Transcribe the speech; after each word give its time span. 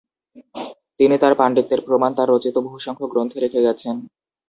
তিনি 0.99 1.15
তার 1.17 1.33
পাণ্ডিত্যের 1.35 1.81
প্রমাণ 1.87 2.11
তার 2.17 2.27
রচিত 2.29 2.55
বহুসংখ্যক 2.65 3.09
গ্রন্থে 3.13 3.37
রেখে 3.39 3.65
গেছেন। 3.67 3.95